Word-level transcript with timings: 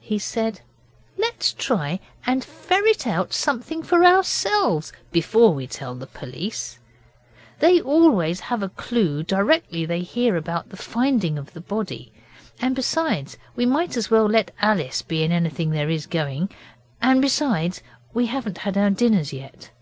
He 0.00 0.18
said: 0.18 0.62
'Let's 1.18 1.52
try 1.52 2.00
and 2.24 2.42
ferret 2.42 3.06
out 3.06 3.34
something 3.34 3.82
for 3.82 4.06
ourselves 4.06 4.90
before 5.12 5.52
we 5.52 5.66
tell 5.66 5.94
the 5.94 6.06
police. 6.06 6.78
They 7.60 7.82
always 7.82 8.40
have 8.40 8.62
a 8.62 8.70
clue 8.70 9.22
directly 9.22 9.84
they 9.84 10.00
hear 10.00 10.34
about 10.34 10.70
the 10.70 10.78
finding 10.78 11.36
of 11.36 11.52
the 11.52 11.60
body. 11.60 12.10
And 12.58 12.74
besides, 12.74 13.36
we 13.54 13.66
might 13.66 13.98
as 13.98 14.10
well 14.10 14.24
let 14.30 14.54
Alice 14.62 15.02
be 15.02 15.22
in 15.22 15.30
anything 15.30 15.72
there 15.72 15.90
is 15.90 16.06
going. 16.06 16.48
And 17.02 17.20
besides, 17.20 17.82
we 18.14 18.28
haven't 18.28 18.56
had 18.64 18.78
our 18.78 18.88
dinners 18.88 19.30
yet. 19.30 19.72